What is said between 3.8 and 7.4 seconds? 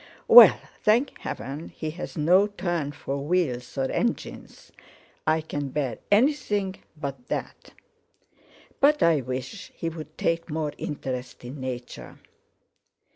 engines! I can bear anything but